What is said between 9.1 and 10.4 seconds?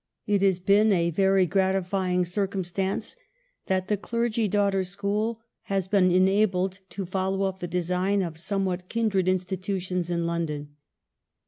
institutions in